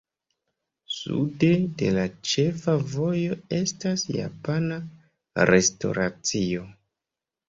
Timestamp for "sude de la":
0.91-2.05